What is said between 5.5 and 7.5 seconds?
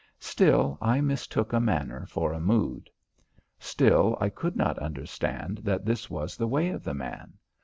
that this was the way of the man.